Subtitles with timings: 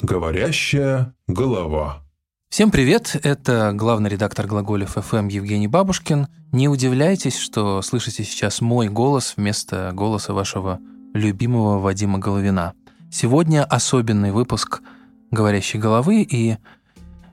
[0.00, 2.04] Говорящая голова.
[2.50, 6.28] Всем привет, это главный редактор глаголев FM Евгений Бабушкин.
[6.52, 10.78] Не удивляйтесь, что слышите сейчас мой голос вместо голоса вашего
[11.14, 12.74] любимого Вадима Головина.
[13.10, 14.82] Сегодня особенный выпуск
[15.32, 16.58] «Говорящей головы» и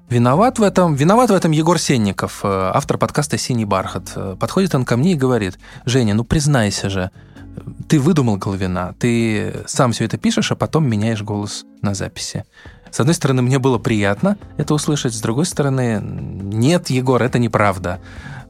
[0.09, 4.11] Виноват в этом, виноват в этом Егор Сенников, э, автор подкаста «Синий бархат».
[4.15, 7.09] Э, подходит он ко мне и говорит, Женя, ну признайся же,
[7.87, 12.45] ты выдумал Головина, ты сам все это пишешь, а потом меняешь голос на записи.
[12.91, 17.99] С одной стороны, мне было приятно это услышать, с другой стороны, нет, Егор, это неправда.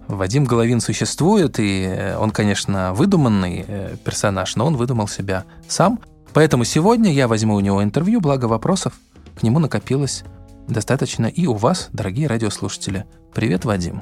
[0.08, 6.00] Вадим Головин существует, и он, конечно, выдуманный э, персонаж, но он выдумал себя сам.
[6.34, 8.94] Поэтому сегодня я возьму у него интервью, благо вопросов
[9.36, 10.24] к нему накопилось
[10.68, 13.06] достаточно и у вас, дорогие радиослушатели.
[13.34, 14.02] Привет, Вадим.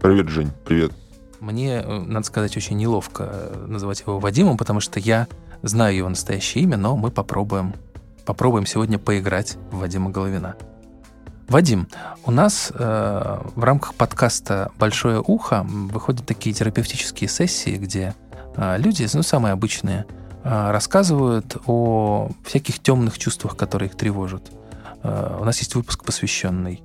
[0.00, 0.50] Привет, Жень.
[0.64, 0.92] Привет.
[1.40, 5.26] Мне, э, надо сказать, очень неловко э, называть его Вадимом, потому что я
[5.62, 7.74] знаю его настоящее имя, но мы попробуем,
[8.26, 10.56] попробуем сегодня поиграть в Вадима Головина.
[11.48, 11.88] Вадим,
[12.26, 18.14] у нас э, в рамках подкаста «Большое ухо» выходят такие терапевтические сессии, где
[18.56, 20.06] э, люди, ну, самые обычные,
[20.44, 24.52] э, рассказывают о всяких темных чувствах, которые их тревожат.
[25.02, 26.82] Э, у нас есть выпуск, посвященный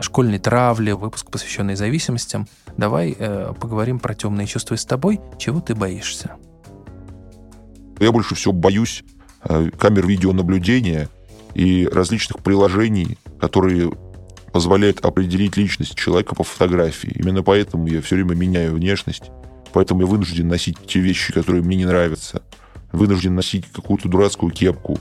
[0.00, 2.46] школьной травле, выпуск, посвященный зависимостям.
[2.76, 5.20] Давай э, поговорим про темные чувства с тобой.
[5.38, 6.36] Чего ты боишься?
[7.98, 9.04] Я больше всего боюсь
[9.42, 11.08] камер видеонаблюдения
[11.54, 13.92] и различных приложений, которые
[14.52, 17.12] позволяют определить личность человека по фотографии.
[17.14, 19.30] Именно поэтому я все время меняю внешность.
[19.72, 22.42] Поэтому я вынужден носить те вещи, которые мне не нравятся.
[22.92, 24.98] Вынужден носить какую-то дурацкую кепку.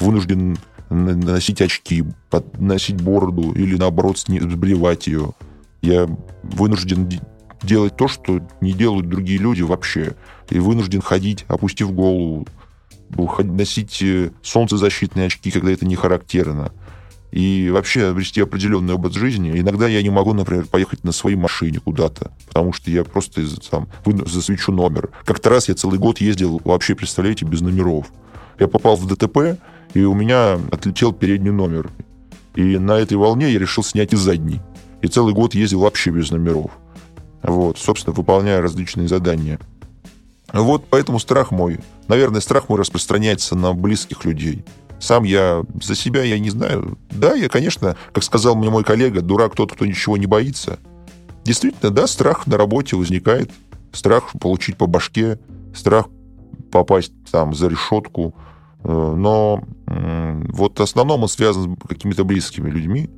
[0.00, 0.58] Вынужден
[0.90, 2.04] носить очки,
[2.58, 5.32] носить бороду или, наоборот, сблевать ее.
[5.82, 6.08] Я
[6.42, 7.08] вынужден
[7.62, 10.14] делать то, что не делают другие люди вообще.
[10.50, 12.46] И вынужден ходить, опустив голову,
[13.38, 16.72] носить э, солнцезащитные очки, когда это не характерно.
[17.32, 19.60] И вообще вести определенный образ жизни.
[19.60, 23.88] Иногда я не могу, например, поехать на своей машине куда-то, потому что я просто там,
[24.26, 25.10] засвечу номер.
[25.24, 28.06] Как-то раз я целый год ездил, вообще, представляете, без номеров.
[28.58, 29.58] Я попал в ДТП,
[29.96, 31.90] и у меня отлетел передний номер.
[32.54, 34.60] И на этой волне я решил снять и задний.
[35.00, 36.70] И целый год ездил вообще без номеров.
[37.42, 39.58] Вот, собственно, выполняя различные задания.
[40.52, 41.80] Вот поэтому страх мой.
[42.08, 44.66] Наверное, страх мой распространяется на близких людей.
[44.98, 46.98] Сам я за себя я не знаю.
[47.10, 50.78] Да, я, конечно, как сказал мне мой коллега, дурак тот, кто ничего не боится.
[51.44, 53.50] Действительно, да, страх на работе возникает.
[53.92, 55.38] Страх получить по башке,
[55.74, 56.08] страх
[56.70, 58.34] попасть там за решетку,
[58.82, 63.10] но вот в основном он связан с какими-то близкими людьми,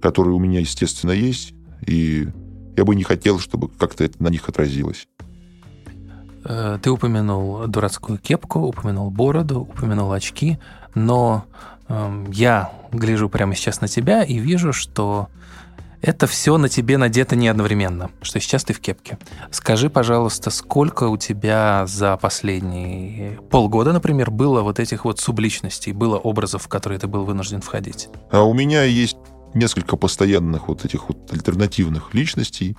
[0.00, 1.54] которые у меня, естественно, есть,
[1.86, 2.28] и
[2.76, 5.06] я бы не хотел, чтобы как-то это на них отразилось.
[6.44, 10.58] Э, ты упомянул дурацкую кепку, упомянул бороду, упомянул очки,
[10.94, 11.44] но
[11.88, 15.28] э, я гляжу прямо сейчас на тебя и вижу, что
[16.02, 19.18] это все на тебе надето не одновременно, что сейчас ты в кепке.
[19.50, 26.18] Скажи, пожалуйста, сколько у тебя за последние полгода, например, было вот этих вот субличностей, было
[26.18, 28.08] образов, в которые ты был вынужден входить?
[28.30, 29.16] А у меня есть
[29.54, 32.76] несколько постоянных вот этих вот альтернативных личностей,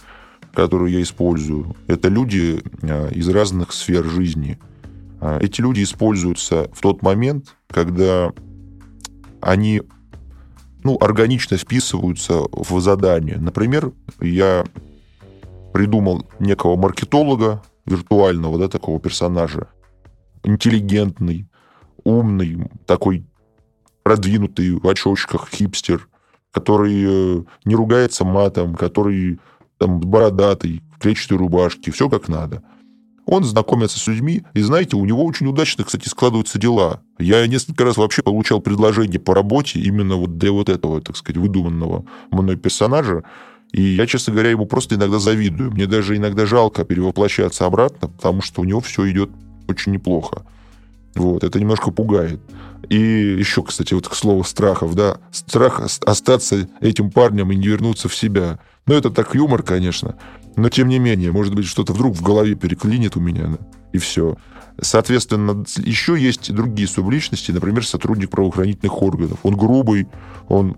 [0.53, 1.75] которые я использую.
[1.87, 4.59] Это люди а, из разных сфер жизни.
[5.21, 8.33] А, эти люди используются в тот момент, когда
[9.39, 9.81] они
[10.83, 13.37] ну, органично вписываются в задание.
[13.37, 14.65] Например, я
[15.73, 19.67] придумал некого маркетолога виртуального, да, такого персонажа,
[20.43, 21.47] интеллигентный,
[22.03, 23.25] умный, такой
[24.03, 26.07] продвинутый в очочках хипстер,
[26.51, 29.39] который э, не ругается матом, который
[29.77, 32.61] там бородатый, в клетчатой рубашке, все как надо.
[33.25, 37.01] Он знакомится с людьми, и, знаете, у него очень удачно, кстати, складываются дела.
[37.19, 41.37] Я несколько раз вообще получал предложение по работе именно вот для вот этого, так сказать,
[41.37, 43.23] выдуманного мной персонажа.
[43.71, 45.71] И я, честно говоря, ему просто иногда завидую.
[45.71, 49.29] Мне даже иногда жалко перевоплощаться обратно, потому что у него все идет
[49.67, 50.43] очень неплохо.
[51.15, 52.41] Вот, это немножко пугает.
[52.89, 58.09] И еще, кстати, вот к слову страхов, да, страх остаться этим парнем и не вернуться
[58.09, 58.59] в себя.
[58.85, 60.15] Ну, это так юмор, конечно.
[60.55, 63.57] Но тем не менее, может быть, что-то вдруг в голове переклинит у меня, да,
[63.91, 64.37] и все.
[64.81, 69.39] Соответственно, еще есть другие субличности, например, сотрудник правоохранительных органов.
[69.43, 70.07] Он грубый,
[70.47, 70.75] он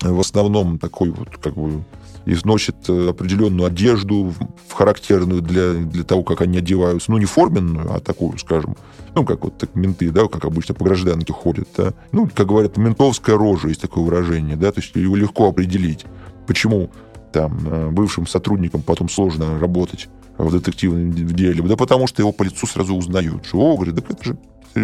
[0.00, 1.84] в основном такой вот как бы
[2.26, 4.32] износит э, определенную одежду
[4.68, 7.10] в характерную для, для того, как они одеваются.
[7.10, 8.76] Ну, не форменную, а такую, скажем,
[9.14, 11.92] ну, как вот так менты, да, как обычно по гражданке ходят, да.
[12.12, 16.04] Ну, как говорят, ментовская рожа, есть такое выражение, да, то есть его легко определить.
[16.50, 16.90] Почему
[17.30, 21.62] там э, бывшим сотрудникам потом сложно работать в детективном деле?
[21.62, 23.46] Да потому что его по лицу сразу узнают.
[23.46, 24.36] Что, о, говорит, да это же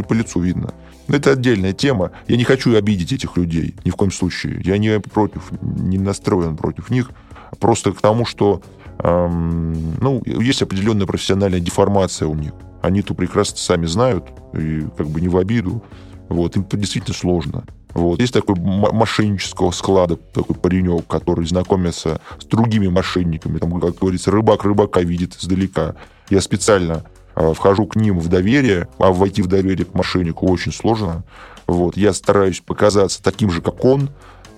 [0.04, 0.72] по лицу видно.
[1.08, 2.12] Но это отдельная тема.
[2.28, 4.60] Я не хочу обидеть этих людей ни в коем случае.
[4.62, 7.10] Я не против, не настроен против них.
[7.58, 8.62] Просто к тому, что
[9.00, 12.52] эм, ну, есть определенная профессиональная деформация у них.
[12.80, 15.82] Они то прекрасно сами знают, и как бы не в обиду.
[16.28, 17.64] Вот, им действительно сложно.
[17.96, 18.20] Вот.
[18.20, 23.56] Есть такой мошеннического склада такой паренек, который знакомится с другими мошенниками.
[23.56, 25.94] Там, как говорится, рыбак рыбака видит издалека.
[26.28, 27.04] Я специально
[27.36, 31.24] э, вхожу к ним в доверие, а войти в доверие к мошеннику очень сложно.
[31.66, 31.96] Вот.
[31.96, 34.10] Я стараюсь показаться таким же, как он,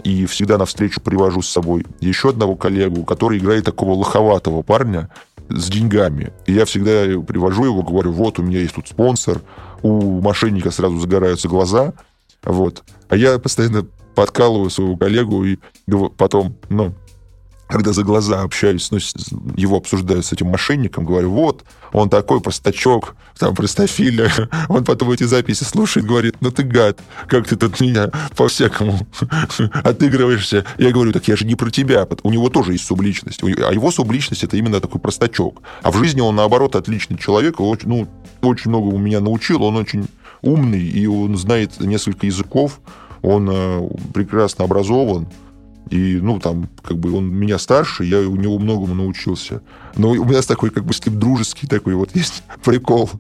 [0.02, 5.10] и всегда навстречу привожу с собой еще одного коллегу, который играет такого лоховатого парня
[5.48, 6.32] с деньгами.
[6.46, 9.42] И я всегда привожу его, говорю, вот у меня есть тут спонсор,
[9.82, 11.94] у мошенника сразу загораются глаза,
[12.44, 12.84] вот.
[13.08, 15.58] А я постоянно подкалываю своего коллегу и
[16.16, 16.94] потом, ну,
[17.68, 18.98] когда за глаза общаюсь, ну,
[19.56, 24.30] его обсуждаю с этим мошенником, говорю, вот, он такой простачок, там, простофиля.
[24.68, 26.98] Он потом эти записи слушает, говорит, ну ты гад,
[27.28, 29.06] как ты тут меня по-всякому
[29.84, 30.64] отыгрываешься.
[30.76, 32.06] Я говорю, так я же не про тебя.
[32.24, 33.40] У него тоже есть субличность.
[33.42, 35.62] А его субличность это именно такой простачок.
[35.82, 37.60] А в жизни он, наоборот, отличный человек.
[37.60, 38.08] Он, ну,
[38.42, 39.62] очень много у меня научил.
[39.62, 40.08] Он очень
[40.42, 42.80] умный, и он знает несколько языков.
[43.22, 45.26] Он э, прекрасно образован.
[45.90, 49.62] И, ну, там, как бы он меня старше, я у него многому научился.
[49.96, 53.10] Но у меня такой, как бы, с ним дружеский такой вот есть прикол.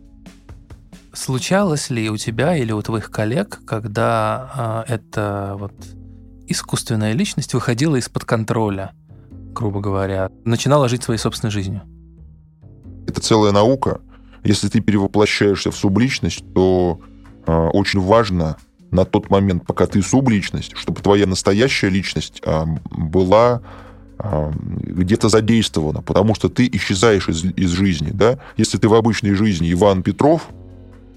[1.12, 5.72] Случалось ли у тебя или у твоих коллег, когда э, эта вот
[6.46, 8.92] искусственная личность выходила из-под контроля,
[9.52, 11.82] грубо говоря, начинала жить своей собственной жизнью?
[13.06, 14.00] Это целая наука.
[14.44, 17.00] Если ты перевоплощаешься в субличность, то
[17.46, 18.56] э, очень важно
[18.90, 23.60] на тот момент, пока ты субличность, чтобы твоя настоящая личность а, была
[24.18, 28.38] а, где-то задействована, потому что ты исчезаешь из, из жизни, да.
[28.56, 30.48] Если ты в обычной жизни Иван Петров,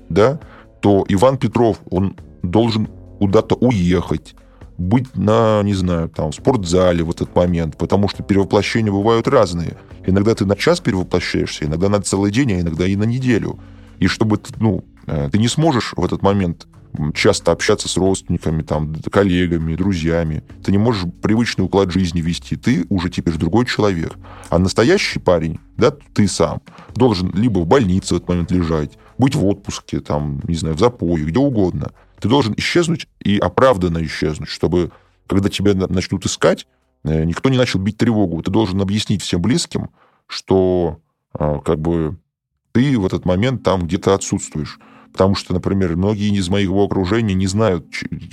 [0.09, 0.39] да,
[0.81, 2.87] то Иван Петров, он должен
[3.19, 4.35] куда-то уехать,
[4.81, 9.77] быть на, не знаю, там, в спортзале в этот момент, потому что перевоплощения бывают разные.
[10.05, 13.59] Иногда ты на час перевоплощаешься, иногда на целый день, а иногда и на неделю.
[13.99, 16.67] И чтобы, ну, э, ты не сможешь в этот момент
[17.13, 20.43] часто общаться с родственниками, там, коллегами, друзьями.
[20.63, 22.55] Ты не можешь привычный уклад жизни вести.
[22.55, 24.13] Ты уже теперь другой человек.
[24.49, 26.61] А настоящий парень, да, ты сам,
[26.93, 30.79] должен либо в больнице в этот момент лежать, быть в отпуске, там, не знаю, в
[30.79, 31.91] запое, где угодно.
[32.21, 34.91] Ты должен исчезнуть и оправданно исчезнуть, чтобы,
[35.27, 36.67] когда тебя начнут искать,
[37.03, 38.41] э, никто не начал бить тревогу.
[38.43, 39.89] Ты должен объяснить всем близким,
[40.27, 40.99] что
[41.33, 42.17] а, как бы
[42.71, 44.79] ты в этот момент там где-то отсутствуешь.
[45.11, 47.85] Потому что, например, многие из моего окружения не знают,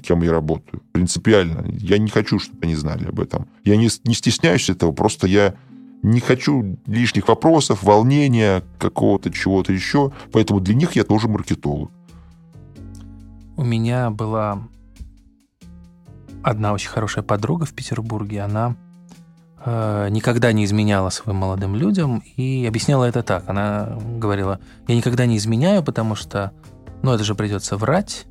[0.03, 0.83] кем я работаю.
[0.93, 1.67] Принципиально.
[1.73, 3.49] Я не хочу, чтобы они знали об этом.
[3.65, 5.55] Я не, не стесняюсь этого, просто я
[6.03, 10.13] не хочу лишних вопросов, волнения, какого-то чего-то еще.
[10.31, 11.91] Поэтому для них я тоже маркетолог.
[13.59, 14.61] У меня была
[16.45, 18.43] одна очень хорошая подруга в Петербурге.
[18.43, 18.77] Она
[19.65, 23.49] э, никогда не изменяла своим молодым людям и объясняла это так.
[23.49, 26.53] Она говорила, я никогда не изменяю, потому что
[27.03, 28.27] но это же придется врать.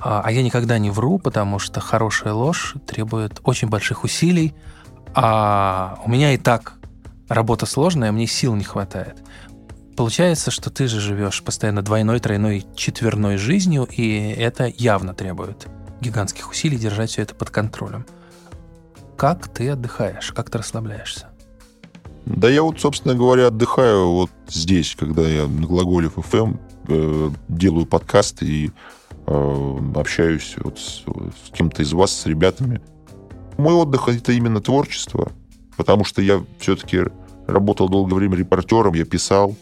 [0.00, 4.54] А, а я никогда не вру, потому что хорошая ложь требует очень больших усилий.
[5.14, 6.78] А у меня и так
[7.28, 9.22] работа сложная, мне сил не хватает.
[9.96, 15.68] Получается, что ты же живешь постоянно двойной, тройной, четверной жизнью, и это явно требует
[16.02, 18.04] гигантских усилий держать все это под контролем.
[19.16, 20.32] Как ты отдыхаешь?
[20.32, 21.28] Как ты расслабляешься?
[22.26, 26.56] Да я вот, собственно говоря, отдыхаю вот здесь, когда я на глаголе ФМ
[26.88, 28.70] э, делаю подкаст и
[29.26, 32.80] э, общаюсь вот с, с кем-то из вас, с ребятами.
[33.58, 35.32] Мой отдых— это именно творчество,
[35.76, 37.04] потому что я все-таки
[37.46, 39.56] работал долгое время репортером, я писал,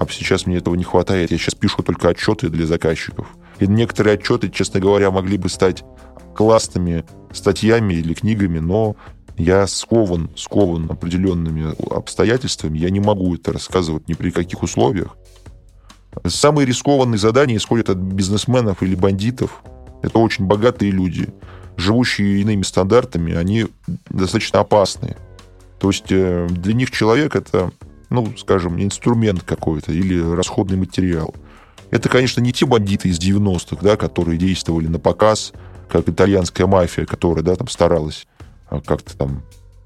[0.00, 1.30] а сейчас мне этого не хватает.
[1.30, 3.26] Я сейчас пишу только отчеты для заказчиков.
[3.58, 5.84] И некоторые отчеты, честно говоря, могли бы стать
[6.34, 8.96] классными статьями или книгами, но
[9.36, 15.16] я скован, скован определенными обстоятельствами, я не могу это рассказывать ни при каких условиях.
[16.26, 19.62] Самые рискованные задания исходят от бизнесменов или бандитов.
[20.02, 21.28] Это очень богатые люди,
[21.76, 23.66] живущие иными стандартами, они
[24.08, 25.18] достаточно опасные.
[25.78, 27.70] То есть э, для них человек это,
[28.10, 31.34] ну, скажем, инструмент какой-то или расходный материал.
[31.90, 35.52] Это, конечно, не те бандиты из 90-х, да, которые действовали на показ,
[35.88, 38.26] как итальянская мафия, которая да, там старалась
[38.68, 39.42] а, как-то там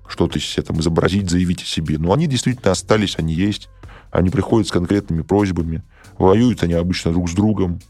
[0.07, 1.99] что-то себе там изобразить, заявить о себе.
[1.99, 3.69] Но они действительно остались, они есть.
[4.11, 5.83] Они приходят с конкретными просьбами.
[6.19, 7.81] Воюют они обычно друг с другом.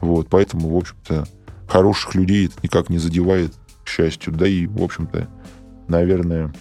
[0.00, 1.26] Вот, поэтому, в общем-то,
[1.66, 4.32] хороших людей это никак не задевает, к счастью.
[4.32, 5.28] Да и, в общем-то,
[5.88, 6.52] наверное,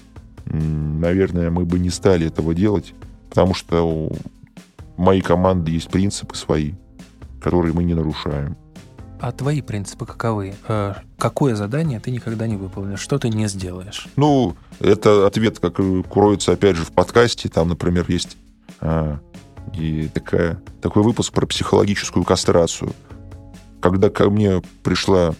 [0.45, 2.93] наверное, мы бы не стали этого делать,
[3.31, 4.11] потому что у
[4.97, 6.73] моей команды есть принципы свои,
[7.41, 8.57] которые мы не нарушаем.
[9.21, 10.53] А твои принципы каковы?
[10.67, 12.99] Э, какое задание ты никогда не выполнишь?
[12.99, 14.07] Что ты не сделаешь?
[14.17, 17.47] Ну, это ответ, как кроется, опять же, в подкасте.
[17.47, 18.35] Там, например, есть
[18.81, 19.19] а,
[19.73, 22.91] и такая, такой выпуск про психологическую кастрацию.
[23.79, 25.35] Когда ко мне пришла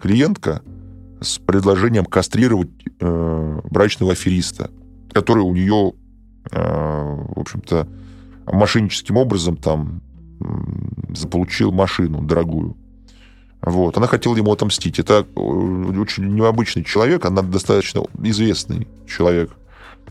[0.00, 0.62] клиентка
[1.20, 4.70] с предложением кастрировать э, брачного афериста,
[5.12, 5.94] который у нее,
[6.50, 7.88] в общем-то,
[8.46, 10.02] мошенническим образом там
[11.14, 12.76] заполучил машину дорогую.
[13.64, 13.96] Вот.
[13.96, 14.98] Она хотела ему отомстить.
[14.98, 19.52] Это э, очень необычный человек, она достаточно известный человек.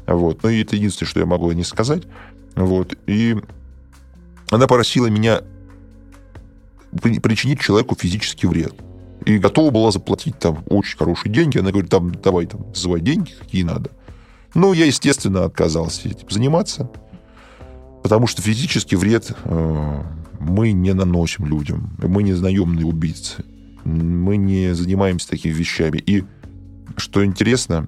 [0.07, 0.41] Вот.
[0.43, 2.03] Но это единственное, что я могу о ней сказать.
[2.55, 2.95] Вот.
[3.05, 3.37] И
[4.49, 5.41] она просила меня
[7.01, 8.73] причинить человеку физический вред.
[9.25, 11.59] И готова была заплатить там очень хорошие деньги.
[11.59, 13.91] Она говорит, там, давай, там, называй деньги, какие надо.
[14.55, 16.89] Ну, я, естественно, отказался этим заниматься,
[18.03, 20.03] потому что физический вред э,
[20.39, 21.97] мы не наносим людям.
[21.97, 23.43] Мы не наемные убийцы.
[23.83, 25.97] Мы не занимаемся такими вещами.
[25.97, 26.23] И,
[26.97, 27.87] что интересно,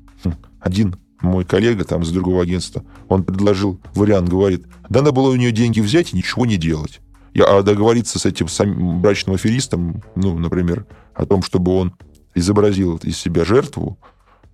[0.59, 5.35] один мой коллега там из другого агентства, он предложил вариант, говорит, да надо было у
[5.35, 7.01] нее деньги взять и ничего не делать.
[7.37, 11.93] А договориться с этим самим брачным аферистом, ну, например, о том, чтобы он
[12.33, 13.99] изобразил из себя жертву,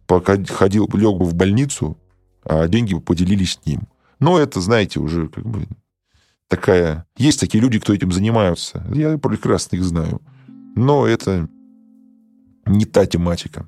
[0.08, 1.98] пока ходил, лег бы в больницу,
[2.44, 3.88] а деньги поделились с ним.
[4.20, 5.68] Но это, знаете, уже как бы
[6.48, 7.06] такая...
[7.18, 8.86] Есть такие люди, кто этим занимаются.
[8.94, 10.22] Я прекрасно их знаю.
[10.76, 11.50] Но это
[12.66, 13.68] не та тематика.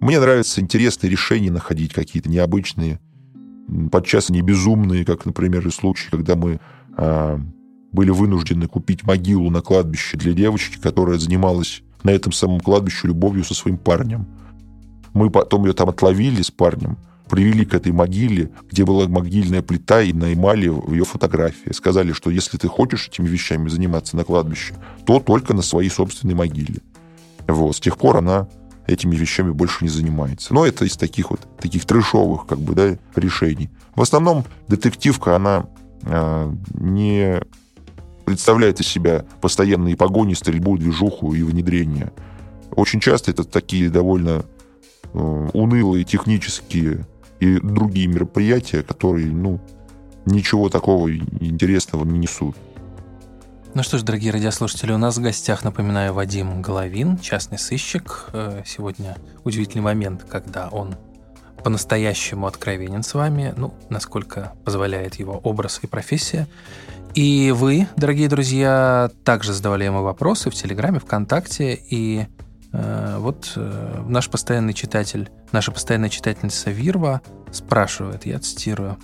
[0.00, 3.00] Мне нравится интересные решения находить, какие-то необычные,
[3.90, 6.60] подчас не безумные, как, например, и случай, когда мы
[6.96, 7.40] а,
[7.92, 13.44] были вынуждены купить могилу на кладбище для девочки, которая занималась на этом самом кладбище любовью
[13.44, 14.26] со своим парнем.
[15.14, 16.98] Мы потом ее там отловили с парнем,
[17.32, 21.72] привели к этой могиле, где была могильная плита и на эмали ее фотографии.
[21.72, 24.74] Сказали, что если ты хочешь этими вещами заниматься на кладбище,
[25.06, 26.80] то только на своей собственной могиле.
[27.48, 27.74] Вот.
[27.74, 28.48] С тех пор она
[28.86, 30.52] этими вещами больше не занимается.
[30.52, 33.70] Но это из таких вот таких трешовых как бы, да, решений.
[33.94, 35.64] В основном детективка, она
[36.02, 37.40] э, не
[38.26, 42.12] представляет из себя постоянные погони, стрельбу, движуху и внедрение.
[42.72, 44.44] Очень часто это такие довольно
[45.14, 47.06] э, унылые технические
[47.42, 49.58] и другие мероприятия, которые, ну,
[50.26, 52.54] ничего такого интересного не несут.
[53.74, 58.26] Ну что ж, дорогие радиослушатели, у нас в гостях, напоминаю, Вадим Головин, частный сыщик.
[58.32, 60.94] Э, сегодня удивительный момент, когда он
[61.64, 66.46] по-настоящему откровенен с вами, ну, насколько позволяет его образ и профессия.
[67.14, 72.26] И вы, дорогие друзья, также задавали ему вопросы в Телеграме, ВКонтакте, и
[72.72, 78.98] вот э, наш постоянный читатель, наша постоянная читательница Вирва спрашивает, я цитирую,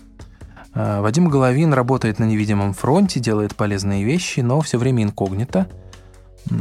[0.74, 5.66] Э, Вадим Головин работает на невидимом фронте, делает полезные вещи, но все время инкогнито,
[6.50, 6.54] э,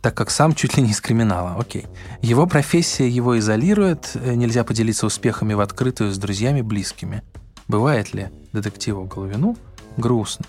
[0.00, 1.56] так как сам чуть ли не из криминала.
[1.58, 1.86] Окей.
[2.22, 7.22] Его профессия его изолирует, э, нельзя поделиться успехами в открытую с друзьями близкими.
[7.68, 9.56] Бывает ли детективу Головину
[9.96, 10.46] грустно?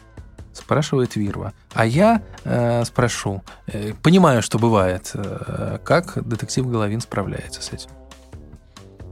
[0.53, 1.53] Спрашивает Вирва.
[1.73, 7.89] А я э, спрошу, э, понимаю, что бывает, э, как детектив Головин справляется с этим?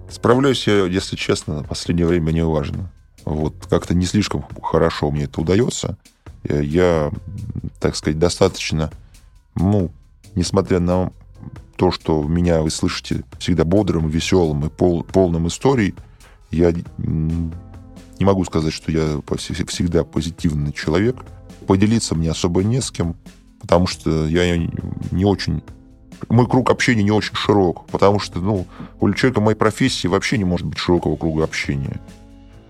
[0.10, 2.92] Справляюсь я, если честно, в последнее время не важно.
[3.26, 5.98] Вот как-то не слишком хорошо мне это удается.
[6.44, 7.12] Я,
[7.80, 8.90] так сказать, достаточно,
[9.56, 9.92] ну,
[10.36, 11.12] несмотря на
[11.76, 15.96] то, что меня вы слышите всегда бодрым, веселым и пол, полным историй,
[16.52, 16.74] я
[18.20, 19.20] не могу сказать, что я
[19.68, 21.18] всегда позитивный человек.
[21.68, 23.16] Поделиться мне особо не с кем,
[23.62, 25.64] потому что я не очень...
[26.28, 28.66] Мой круг общения не очень широк, потому что, ну,
[29.00, 32.02] у человека моей профессии вообще не может быть широкого круга общения.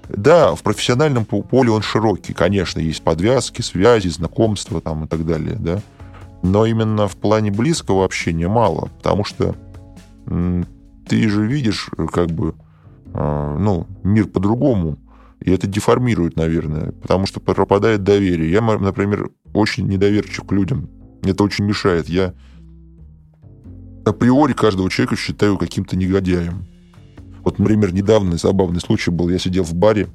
[0.08, 5.56] Да, в профессиональном поле он широкий, конечно, есть подвязки, связи, знакомства там и так далее,
[5.58, 5.82] да.
[6.44, 9.56] Но именно в плане близкого общения мало, потому что
[10.26, 12.54] ты же видишь, как бы,
[13.14, 14.98] э, ну, мир по-другому,
[15.42, 18.52] и это деформирует, наверное, потому что пропадает доверие.
[18.52, 20.90] Я, например, очень недоверчив к людям.
[21.24, 22.10] Это очень мешает.
[22.10, 22.34] Я
[24.06, 26.66] априори каждого человека считаю каким-то негодяем.
[27.44, 29.30] Вот, например, недавно забавный случай был.
[29.30, 30.08] Я сидел в баре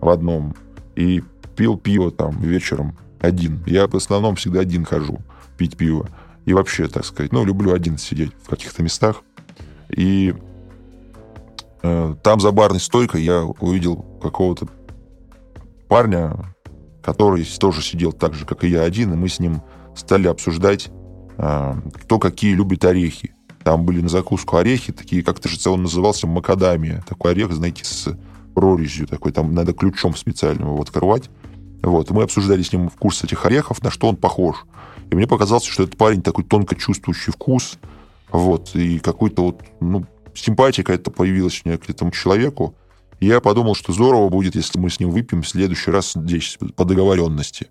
[0.00, 0.54] в одном
[0.94, 1.22] и
[1.56, 3.62] пил пиво там вечером один.
[3.66, 5.20] Я в основном всегда один хожу
[5.56, 6.08] пить пиво.
[6.44, 9.22] И вообще, так сказать, ну, люблю один сидеть в каких-то местах.
[9.88, 10.34] И
[11.82, 14.68] э, там за барной стойкой я увидел какого-то
[15.88, 16.54] парня,
[17.02, 19.62] который тоже сидел так же, как и я один, и мы с ним
[19.94, 20.88] стали обсуждать,
[21.38, 23.34] э, кто какие любит орехи.
[23.62, 27.02] Там были на закуску орехи, такие, как традиционно назывался, макадамия.
[27.08, 28.16] Такой орех, знаете, с
[28.54, 29.32] прорезью такой.
[29.32, 31.30] Там надо ключом специальным его открывать.
[31.82, 32.10] Вот.
[32.10, 34.64] Мы обсуждали с ним курс этих орехов, на что он похож.
[35.10, 37.78] И мне показалось, что этот парень такой тонко чувствующий вкус,
[38.30, 40.04] вот, и какой-то вот, ну,
[40.34, 42.74] симпатия какая-то появилась у меня к этому человеку.
[43.20, 46.84] Я подумал, что здорово будет, если мы с ним выпьем в следующий раз здесь по
[46.84, 47.68] договоренности.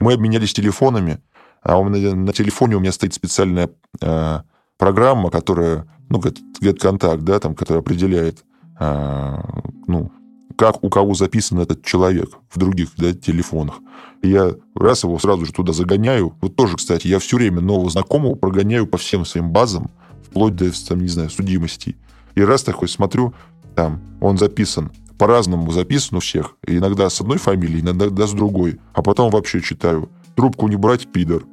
[0.00, 1.20] Мы обменялись телефонами,
[1.62, 4.40] а у меня, на телефоне у меня стоит специальная э,
[4.76, 8.44] программа, которая, ну, GetContact, да, там, которая определяет,
[8.80, 9.38] э,
[9.86, 10.10] ну,
[10.56, 13.76] как у кого записан этот человек в других да, телефонах.
[14.22, 16.34] И я раз его сразу же туда загоняю.
[16.40, 19.90] Вот тоже, кстати, я все время нового знакомого прогоняю по всем своим базам,
[20.28, 21.96] вплоть до, там, не знаю, судимостей.
[22.34, 23.34] И раз такой смотрю,
[23.78, 26.56] там, он записан, по-разному записан у всех.
[26.66, 28.80] Иногда с одной фамилией, иногда с другой.
[28.92, 30.10] А потом вообще читаю.
[30.34, 31.44] Трубку не брать, пидор.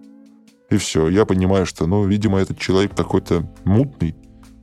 [0.72, 1.08] И все.
[1.08, 4.16] Я понимаю, что, ну, видимо, этот человек какой-то мутный.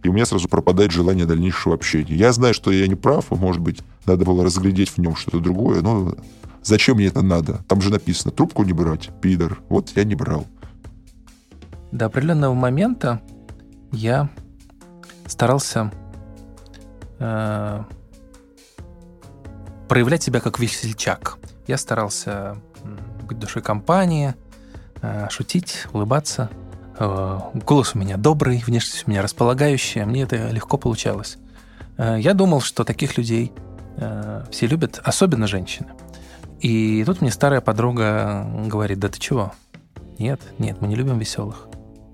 [0.02, 2.16] И у меня сразу пропадает желание дальнейшего общения.
[2.16, 5.83] Я знаю, что я не прав, может быть, надо было разглядеть в нем что-то другое,
[5.83, 6.16] но
[6.64, 7.64] зачем мне это надо?
[7.69, 9.61] Там же написано, трубку не брать, пидор.
[9.69, 10.47] Вот я не брал.
[11.92, 13.23] До определенного момента
[13.92, 14.31] я
[15.28, 15.92] старался
[17.23, 17.85] э,
[19.88, 21.38] проявлять себя как весельчак.
[21.67, 22.57] Я старался
[23.29, 24.35] быть душой компании,
[25.00, 26.50] э, шутить, улыбаться.
[26.99, 31.38] Э, голос у меня добрый, внешность у меня располагающая, мне это легко получалось.
[31.97, 33.52] Э, я думал, что таких людей
[33.97, 35.88] э, все любят, особенно женщины.
[36.61, 39.52] И тут мне старая подруга говорит, да ты чего?
[40.19, 41.69] Нет, нет, мы не любим веселых.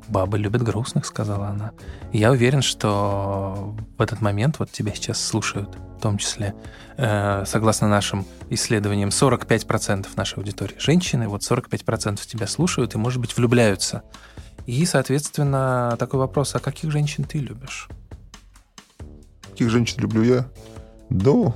[0.08, 1.72] Бабы любят грустных, сказала она.
[2.12, 6.54] Я уверен, что в этот момент вот тебя сейчас слушают, в том числе,
[6.96, 13.36] э, согласно нашим исследованиям, 45% нашей аудитории женщины, вот 45% тебя слушают и, может быть,
[13.36, 14.02] влюбляются.
[14.66, 17.88] И, соответственно, такой вопрос, а каких женщин ты любишь?
[19.50, 20.48] Каких женщин люблю я?
[21.10, 21.54] Да,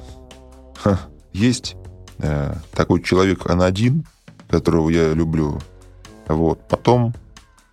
[0.77, 0.99] ха,
[1.33, 1.77] есть
[2.19, 4.07] э, такой человек, он один,
[4.49, 5.61] которого я люблю.
[6.27, 6.67] Вот.
[6.69, 7.15] Потом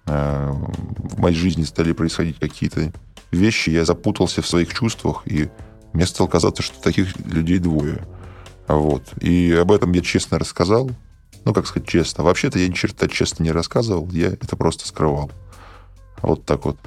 [0.09, 2.91] в моей жизни стали происходить какие-то
[3.31, 5.49] вещи, я запутался в своих чувствах, и
[5.93, 8.07] мне стало казаться, что таких людей двое.
[8.67, 9.03] Вот.
[9.21, 10.91] И об этом я честно рассказал.
[11.45, 12.23] Ну, как сказать честно.
[12.23, 15.31] Вообще-то я ни черта честно не рассказывал, я это просто скрывал.
[16.21, 16.77] Вот так вот.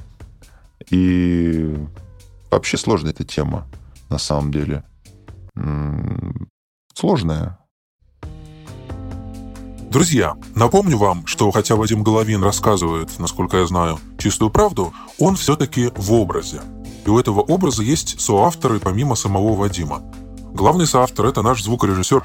[0.89, 1.75] И
[2.51, 3.67] вообще сложная эта тема,
[4.09, 4.83] на самом деле.
[6.93, 7.57] Сложная.
[9.93, 15.91] Друзья, напомню вам, что хотя Вадим Головин рассказывает, насколько я знаю, чистую правду, он все-таки
[15.95, 16.61] в образе.
[17.05, 20.01] И у этого образа есть соавторы помимо самого Вадима.
[20.51, 22.23] Главный соавтор— это наш звукорежиссер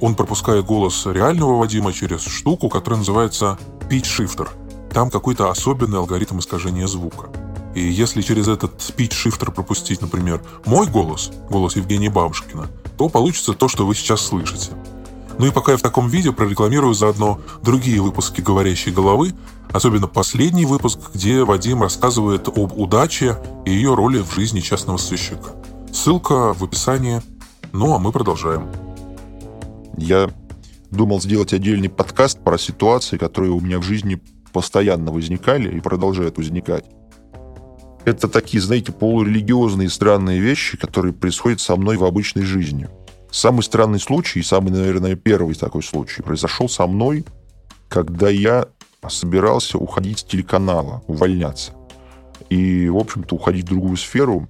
[0.00, 3.58] он пропускает голос реального Вадима через штуку, которая называется
[3.90, 4.48] pitch shifter.
[4.90, 7.28] Там какой-то особенный алгоритм искажения звука.
[7.74, 13.52] И если через этот pitch shifter пропустить, например, мой голос, голос Евгения Бабушкина, то получится
[13.52, 14.70] то, что вы сейчас слышите.
[15.40, 19.32] Ну и пока я в таком виде прорекламирую заодно другие выпуски «Говорящей головы»,
[19.72, 25.52] особенно последний выпуск, где Вадим рассказывает об удаче и ее роли в жизни частного сыщика.
[25.94, 27.22] Ссылка в описании.
[27.72, 28.68] Ну а мы продолжаем.
[29.96, 30.28] Я
[30.90, 34.20] думал сделать отдельный подкаст про ситуации, которые у меня в жизни
[34.52, 36.84] постоянно возникали и продолжают возникать.
[38.04, 42.90] Это такие, знаете, полурелигиозные странные вещи, которые происходят со мной в обычной жизни.
[43.30, 47.24] Самый странный случай, самый, наверное, первый такой случай, произошел со мной,
[47.88, 48.66] когда я
[49.08, 51.72] собирался уходить с телеканала, увольняться.
[52.48, 54.48] И, в общем-то, уходить в другую сферу.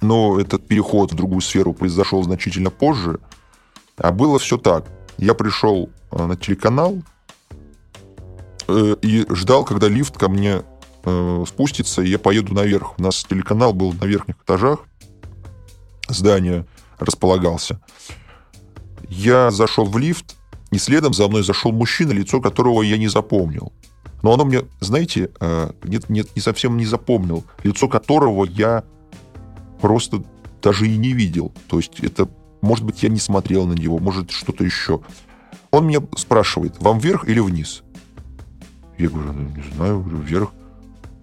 [0.00, 3.20] Но этот переход в другую сферу произошел значительно позже–
[3.98, 4.86] а было все так.
[5.18, 6.98] Я пришел э, на телеканал
[8.68, 10.62] э, и ждал, когда лифт ко мне
[11.04, 12.98] э, спустится, и я поеду наверх.
[12.98, 14.80] У нас телеканал был на верхних этажах,
[16.08, 16.66] здание
[16.98, 17.80] располагался.
[19.08, 20.36] Я зашел в лифт,
[20.70, 23.72] и следом за мной зашел мужчина, лицо которого я не запомнил.
[24.22, 25.30] Но оно мне, знаете,
[25.84, 27.44] нет, нет, не совсем не запомнил.
[27.62, 28.84] Лицо которого я
[29.80, 30.24] просто
[30.62, 31.52] даже и не видел.
[31.68, 32.28] То есть это
[32.66, 35.00] может быть, я не смотрел на него, может, что-то еще.
[35.70, 37.82] Он меня спрашивает, вам вверх или вниз?
[38.98, 40.52] Я говорю, ну, не знаю, говорю, вверх.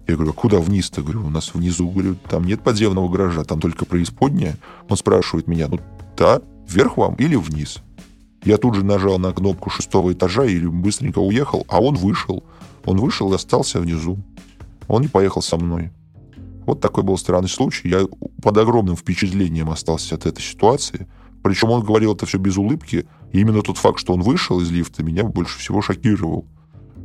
[0.06, 1.02] Я говорю, а куда вниз-то?
[1.02, 4.56] Говорю, у нас внизу, говорю, там нет подземного гаража, там только преисподняя.
[4.88, 5.80] Он спрашивает меня, ну,
[6.16, 7.78] да, вверх вам или вниз?
[8.44, 12.44] Я тут же нажал на кнопку шестого этажа и быстренько уехал, а он вышел.
[12.84, 14.18] Он вышел и остался внизу.
[14.88, 15.90] Он не поехал со мной.
[16.66, 17.88] Вот такой был странный случай.
[17.88, 18.06] Я
[18.42, 21.06] под огромным впечатлением остался от этой ситуации–
[21.44, 23.06] причем он говорил это все без улыбки.
[23.30, 26.46] И именно тот факт, что он вышел из лифта, меня больше всего шокировал.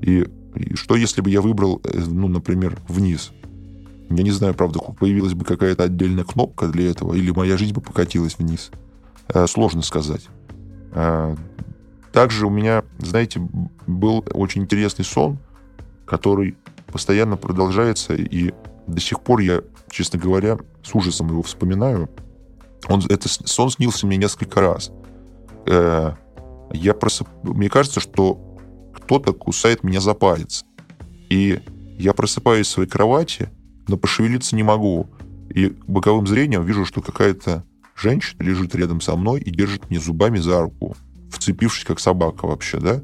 [0.01, 3.31] И, и что если бы я выбрал, э, ну, например, вниз?
[4.09, 7.81] Я не знаю, правда, появилась бы какая-то отдельная кнопка для этого, или моя жизнь бы
[7.81, 8.71] покатилась вниз.
[9.27, 10.27] Э, сложно сказать.
[10.93, 11.35] Э,
[12.11, 13.39] также у меня, знаете,
[13.85, 15.37] был очень интересный сон.
[16.05, 16.57] который
[16.91, 18.51] постоянно продолжается, и
[18.87, 22.09] до сих пор я, честно говоря, с ужасом его вспоминаю.
[22.87, 24.91] Он, это сон снился мне несколько раз.
[25.67, 27.27] Я просып...
[27.43, 28.48] Мне кажется, что
[28.93, 30.65] кто-то кусает меня за палец.
[31.29, 31.59] И
[31.97, 33.49] я просыпаюсь в своей кровати,
[33.87, 35.09] но пошевелиться не могу.
[35.49, 37.63] И боковым зрением вижу, что какая-то
[37.95, 40.95] женщина лежит рядом со мной и держит мне зубами за руку,
[41.31, 43.01] вцепившись как собака вообще, да?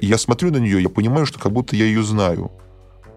[0.00, 2.50] Я смотрю на нее, я понимаю, что как будто я ее знаю.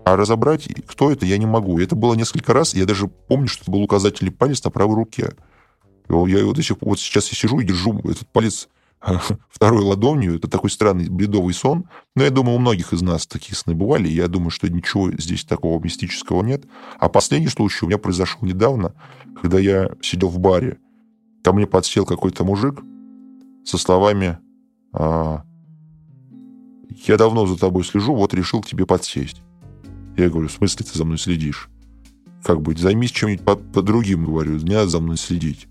[0.06, 1.80] А разобрать, кто это, я не могу.
[1.80, 5.32] это было несколько раз, я даже помню, что это был указательный палец на правой руке.
[6.10, 8.70] Я вот, сих, вот сейчас я сижу и держу этот палец
[9.50, 10.36] второй ладонью.
[10.36, 11.86] Это такой странный бредовый сон.
[12.16, 14.08] Но я думаю, у многих из нас такие сны бывали.
[14.08, 16.66] Я думаю, что ничего здесь такого мистического нет.
[17.00, 18.94] А последний случай у меня произошел недавно,
[19.42, 20.78] когда я сидел в баре.
[21.44, 22.82] Ко мне подсел какой-то мужик
[23.64, 24.40] со словами
[24.92, 25.44] а,
[27.08, 29.42] «Я давно за тобой слежу, вот решил к тебе подсесть».
[30.18, 31.70] Я говорю, в смысле ты за мной следишь?
[32.44, 35.68] Как быть, займись чем-нибудь по, по другим, говорю, не надо за мной следить.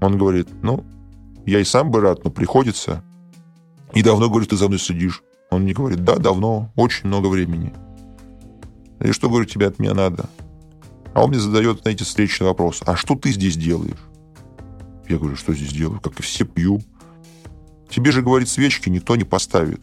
[0.00, 0.84] Он говорит, ну,
[1.46, 3.02] я и сам бы рад, но приходится.
[3.94, 5.22] И давно, говорит, ты за мной следишь.
[5.50, 7.72] Он мне говорит, да, давно, очень много времени.
[9.00, 10.28] И что, говорю, тебе от меня надо?
[11.14, 12.82] А он мне задает, знаете, встречный вопрос.
[12.84, 13.96] А что ты здесь делаешь?
[15.08, 16.00] Я говорю, что здесь делаю?
[16.00, 16.82] Как и все пью.
[17.88, 19.80] Тебе же, говорит, свечки никто не поставит.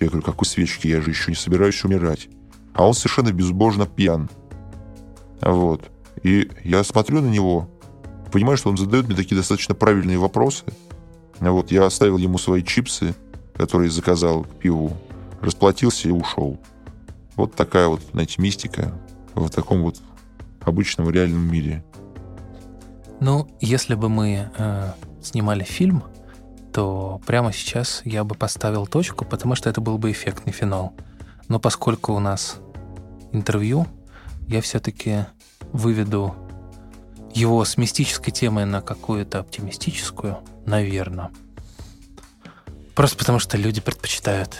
[0.00, 0.88] Я говорю, какой свечки?
[0.88, 2.28] Я же еще не собираюсь умирать.
[2.72, 4.30] А он совершенно безбожно пьян.
[5.42, 5.90] Вот.
[6.22, 7.68] И я смотрю на него,
[8.30, 10.64] понимаю, что он задает мне такие достаточно правильные вопросы.
[11.38, 13.14] Вот, я оставил ему свои чипсы,
[13.54, 14.96] которые заказал к пиву,
[15.40, 16.58] расплатился и ушел.
[17.36, 18.92] Вот такая вот, знаете, мистика
[19.34, 20.00] в таком вот
[20.60, 21.84] обычном реальном мире.
[23.20, 26.02] Ну, если бы мы э, снимали фильм,
[26.72, 30.94] то прямо сейчас я бы поставил точку, потому что это был бы эффектный финал.
[31.48, 32.58] Но поскольку у нас
[33.32, 33.86] интервью,
[34.46, 35.26] я все-таки
[35.72, 36.34] выведу
[37.34, 41.30] его с мистической темой на какую-то оптимистическую, наверное.
[42.94, 44.56] Просто потому что люди предпочитают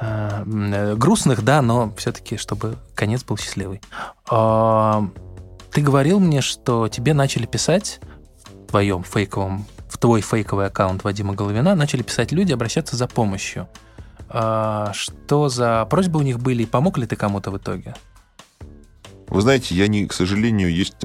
[0.00, 3.80] э, грустных, да, но все-таки, чтобы конец был счастливый.
[4.30, 5.02] Э,
[5.72, 8.00] ты говорил мне, что тебе начали писать
[8.44, 13.68] в твоем фейковом, в твой фейковый аккаунт Вадима Головина, начали писать люди, обращаться за помощью.
[14.30, 17.94] Э, что за просьбы у них были, и помог ли ты кому-то в итоге?
[19.28, 20.96] Вы знаете, я не, к сожалению, есть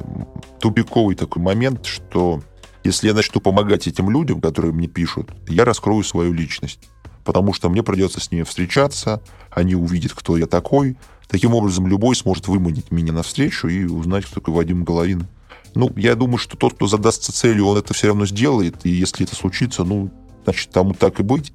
[0.59, 2.41] тупиковый такой момент, что
[2.83, 6.79] если я начну помогать этим людям, которые мне пишут, я раскрою свою личность.
[7.23, 10.97] Потому что мне придется с ними встречаться, они увидят, кто я такой.
[11.27, 15.27] Таким образом, любой сможет выманить меня навстречу и узнать, кто такой Вадим Головин.
[15.75, 18.85] Ну, я думаю, что тот, кто задастся целью, он это все равно сделает.
[18.85, 20.09] И если это случится, ну,
[20.43, 21.53] значит, тому так и быть.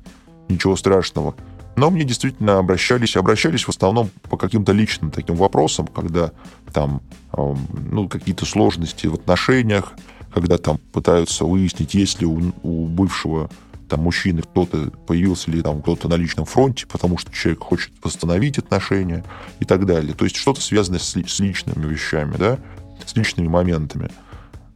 [0.49, 1.35] Ничего страшного.
[1.77, 6.33] Но мне действительно обращались, обращались в основном по каким-то личным таким вопросам, когда
[6.73, 9.93] там ну, какие-то сложности в отношениях,
[10.33, 13.51] когда там пытаются выяснить, есть ли у, у бывшего
[13.89, 18.59] там мужчины кто-то появился ли там кто-то на личном фронте, потому что человек хочет восстановить
[18.59, 19.25] отношения
[19.61, 20.15] и так далее.
[20.15, 22.59] То есть что-то связанное с, с личными вещами, да,
[23.05, 24.11] с личными моментами.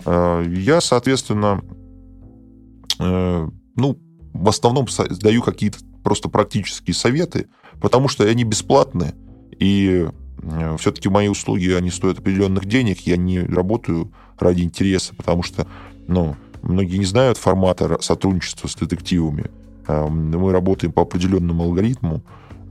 [0.04, 1.60] А, я, соответственно,
[3.00, 3.98] э, ну,
[4.32, 4.86] в основном
[5.20, 7.48] даю какие-то просто практические советы,
[7.80, 9.14] потому что они бесплатны,
[9.58, 10.08] и
[10.42, 15.66] э, все-таки мои услуги, они стоят определенных денег, я не работаю ради интереса, потому что,
[16.06, 19.50] ну, многие не знают формата сотрудничества с детективами.
[19.86, 22.22] А, мы работаем по определенному алгоритму,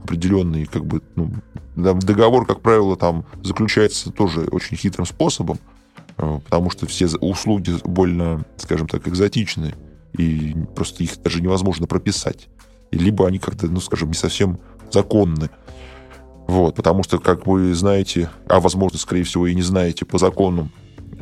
[0.02, 1.30] определенный, как бы, ну,
[1.76, 5.58] договор, как правило, там заключается тоже очень хитрым способом,
[6.16, 9.74] э, потому что все услуги больно, скажем так, экзотичны,
[10.16, 12.48] и просто их даже невозможно прописать
[12.98, 14.58] либо они как-то, ну, скажем, не совсем
[14.90, 15.50] законны.
[16.46, 20.72] Вот, потому что, как вы знаете, а возможно, скорее всего, и не знаете, по законам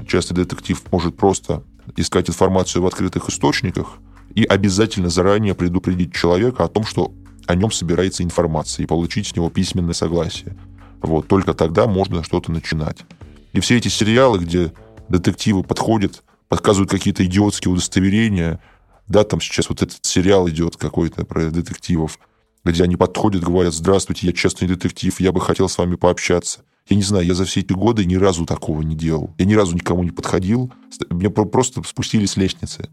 [0.06, 1.62] частный детектив может просто
[1.96, 3.98] искать информацию в открытых источниках
[4.34, 7.12] и обязательно заранее предупредить человека о том, что
[7.46, 10.56] о нем собирается информация, и получить с него письменное согласие.
[11.00, 13.04] Вот, только тогда можно что-то начинать.
[13.52, 14.72] И все эти сериалы, где
[15.08, 18.60] детективы подходят, подсказывают какие-то идиотские удостоверения,
[19.08, 22.18] да, там сейчас вот этот сериал идет какой-то про детективов,
[22.64, 26.60] где они подходят, говорят, здравствуйте, я честный детектив, я бы хотел с вами пообщаться.
[26.88, 29.34] Я не знаю, я за все эти годы ни разу такого не делал.
[29.38, 30.72] Я ни разу никому не подходил.
[31.10, 32.88] Мне просто спустились лестницы.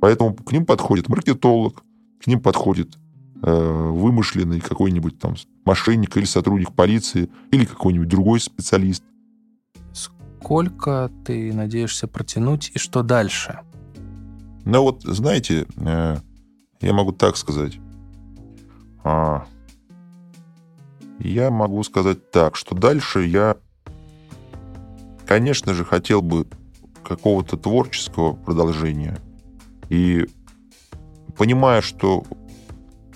[0.00, 1.82] Поэтому к ним подходит маркетолог,
[2.22, 2.96] к ним подходит
[3.42, 9.02] э, вымышленный какой-нибудь там мошенник или сотрудник полиции, или какой-нибудь другой специалист.
[9.92, 13.60] Сколько ты надеешься протянуть и что дальше?
[14.64, 16.16] Но вот, знаете, э,
[16.80, 17.78] я могу так сказать.
[19.04, 19.46] А,
[21.18, 23.56] Я могу сказать так, что дальше я,
[25.26, 26.46] конечно же, хотел бы
[27.04, 29.18] какого-то творческого продолжения.
[29.88, 30.26] И
[31.36, 32.24] понимая, что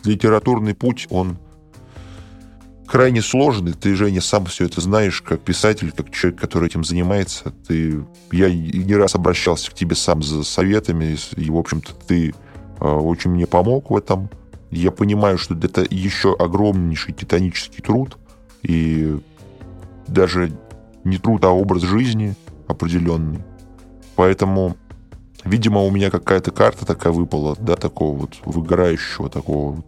[0.05, 1.39] литературный путь, он
[2.87, 3.73] крайне сложный.
[3.73, 7.53] Ты, Женя, сам все это знаешь, как писатель, как человек, который этим занимается.
[7.67, 12.31] Ты, я не раз обращался к тебе сам за советами, и, в общем-то, ты
[12.81, 14.31] э, очень мне помог в этом.
[14.71, 18.19] Я понимаю, что это еще огромнейший титанический труд,
[18.63, 19.19] и
[20.07, 20.53] даже
[21.05, 22.35] не труд, а образ жизни
[22.67, 23.45] определенный.
[24.17, 24.77] Поэтому,
[25.45, 29.87] видимо, у меня какая-то карта такая выпала, да, такого вот выгорающего такого вот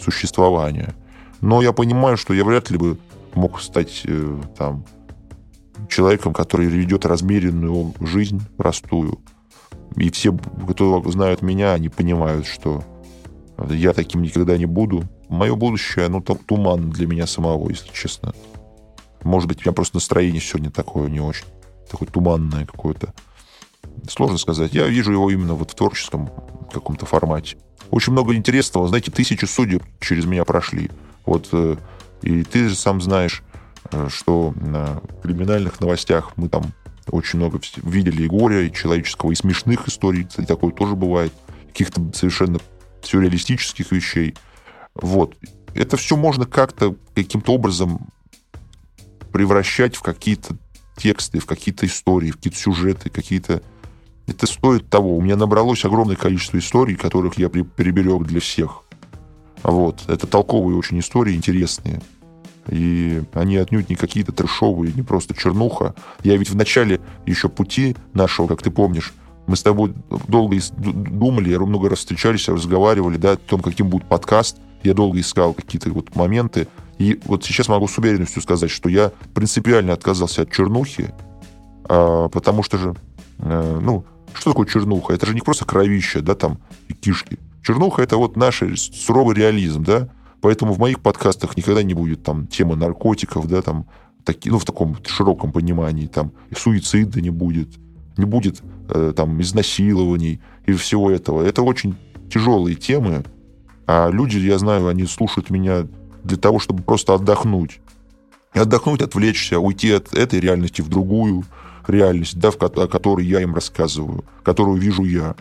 [0.00, 0.94] существования.
[1.40, 2.98] Но я понимаю, что я вряд ли бы
[3.34, 4.84] мог стать э, там
[5.88, 9.20] человеком, который ведет размеренную жизнь простую.
[9.96, 12.84] И все, кто знают меня, они понимают, что
[13.70, 15.04] я таким никогда не буду.
[15.28, 18.34] Мое будущее, ну, там, туман для меня самого, если честно.
[19.22, 21.46] Может быть, у меня просто настроение сегодня такое не очень.
[21.90, 23.12] Такое туманное какое-то.
[24.08, 24.74] Сложно сказать.
[24.74, 26.30] Я вижу его именно вот в творческом
[26.72, 27.56] каком-то формате.
[27.90, 28.88] Очень много интересного.
[28.88, 30.90] Знаете, тысячи судеб через меня прошли.
[31.26, 31.76] Вот, э,
[32.22, 33.42] и ты же сам знаешь,
[33.90, 36.72] э, что на криминальных новостях мы там
[37.08, 40.24] очень много видели и горя, и человеческого, и смешных историй.
[40.24, 41.32] Кстати, такое тоже бывает.
[41.68, 42.58] Каких-то совершенно
[43.02, 44.34] сюрреалистических вещей.
[44.94, 45.36] Вот.
[45.74, 48.08] Это все можно как-то, каким-то образом
[49.32, 50.56] превращать в какие-то
[50.96, 53.62] тексты, в какие-то истории, в какие-то сюжеты, какие-то...
[54.26, 55.16] Это стоит того.
[55.16, 58.85] У меня набралось огромное количество историй, которых я переберег для всех.
[59.66, 60.04] Вот.
[60.06, 62.00] Это толковые очень истории, интересные.
[62.68, 65.94] И они отнюдь не какие-то трешовые, не просто чернуха.
[66.22, 69.12] Я ведь в начале еще пути нашего, как ты помнишь,
[69.48, 69.92] мы с тобой
[70.28, 74.58] долго думали, я много раз встречались, разговаривали, да, о том, каким будет подкаст.
[74.84, 76.68] Я долго искал какие-то вот моменты.
[76.98, 81.12] И вот сейчас могу с уверенностью сказать, что я принципиально отказался от чернухи,
[81.88, 82.94] а, потому что же,
[83.40, 85.12] а, ну, что такое чернуха?
[85.12, 87.38] Это же не просто кровища, да, там, и кишки.
[87.66, 90.08] Чернуха— это вот наш суровый реализм, да,
[90.40, 93.86] поэтому в моих подкастах никогда не будет там темы наркотиков, да, там,
[94.22, 97.70] таки, ну, в таком широком понимании, там, суицида не будет,
[98.16, 101.42] не будет э, там изнасилований и всего этого.
[101.42, 101.96] Это очень
[102.32, 103.24] тяжелые темы,
[103.88, 105.88] а люди, я знаю, они слушают меня
[106.22, 107.80] для того, чтобы просто отдохнуть.
[108.52, 111.42] Отдохнуть, отвлечься, уйти от этой реальности в другую
[111.88, 115.34] реальность, да, в, о которой я им рассказываю, которую вижу я.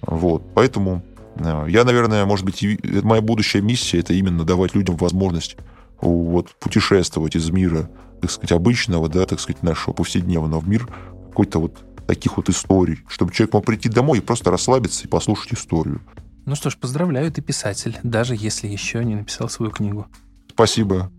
[0.00, 0.42] Вот.
[0.54, 1.02] Поэтому
[1.40, 2.64] я, наверное, может быть,
[3.02, 5.56] моя будущая миссия— это именно давать людям возможность
[6.00, 10.88] вот, путешествовать из мира, так сказать, обычного, да, так сказать, нашего повседневного в мир
[11.28, 15.54] какой-то вот таких вот историй, чтобы человек мог прийти домой и просто расслабиться и послушать
[15.54, 16.00] историю.
[16.46, 20.06] Ну что ж, поздравляю, ты писатель, даже если еще не написал свою книгу.
[20.50, 21.10] Спасибо.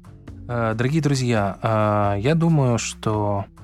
[0.47, 3.59] Э, дорогие друзья, э, я думаю, что Э,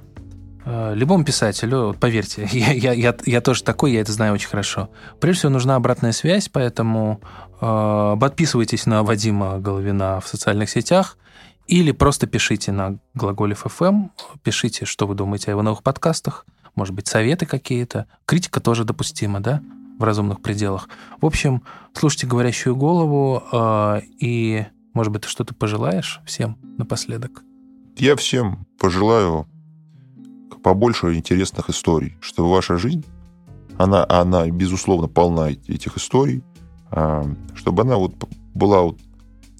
[0.66, 4.90] любому писателю, поверьте, я, я, я, я тоже такой, я это знаю очень хорошо.
[5.20, 7.22] Прежде всего, нужна обратная связь, поэтому
[7.62, 11.18] э, подписывайтесь на Вадима Головина в социальных сетях
[11.68, 14.10] или просто пишите на Глаголев FM,
[14.44, 18.08] пишите, что вы думаете о его новых подкастах, может быть, советы какие-то.
[18.26, 19.62] Критика тоже допустима, да,
[19.98, 20.90] в разумных пределах.
[21.22, 27.44] В общем, слушайте «Говорящую голову» э, и, может быть, ты что-то пожелаешь всем напоследок?
[27.98, 29.48] Я всем пожелаю
[30.64, 33.06] побольше интересных историй, чтобы ваша жизнь,
[33.78, 36.44] она, она безусловно, полна этих историй,
[36.92, 38.16] а, чтобы она вот
[38.54, 38.98] была вот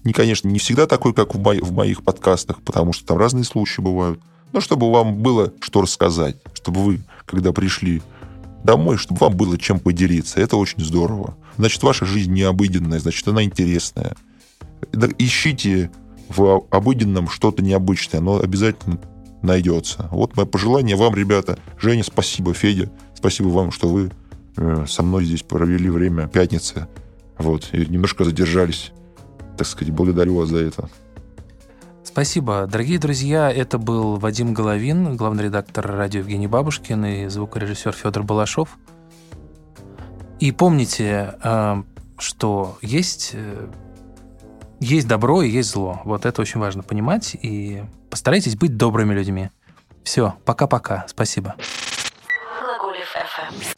[0.04, 3.42] не, конечно, не всегда такой, как в, мои, в моих подкастах, потому что там разные
[3.42, 4.20] случаи бывают,
[4.52, 8.02] но чтобы вам было что рассказать, чтобы вы, когда пришли
[8.62, 10.40] домой, чтобы вам было чем поделиться.
[10.40, 11.36] Это очень здорово.
[11.56, 14.14] Значит, ваша жизнь не обыденная, значит, она интересная.
[15.18, 15.90] Ищите
[16.28, 19.00] в обыденном что-то необычное, но обязательно
[19.46, 20.08] найдется.
[20.10, 21.58] Вот мое пожелание вам, ребята.
[21.78, 24.10] Женя, спасибо, Федя, спасибо вам, что вы
[24.56, 26.88] э, со мной здесь провели время пятницы.
[27.38, 28.92] Вот, и немножко задержались.
[29.56, 30.90] Так сказать, благодарю вас за это.
[32.02, 32.66] Спасибо.
[32.66, 38.78] Дорогие друзья, это был Вадим Головин, главный редактор радио Евгений Бабушкин и звукорежиссер Федор Балашов.
[40.40, 41.82] И помните, э,
[42.18, 43.68] что есть, э,
[44.80, 46.00] есть добро и есть зло.
[46.04, 47.36] Вот это очень важно понимать.
[47.40, 47.82] И
[48.16, 49.50] Постарайтесь быть добрыми людьми.
[50.02, 51.04] Все, пока-пока.
[51.06, 51.54] Спасибо.
[52.60, 53.76] Глаголев FM.